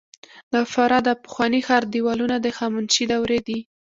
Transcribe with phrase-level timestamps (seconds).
[0.53, 3.59] د فراه د پخواني ښار دیوالونه د هخامنشي دورې دي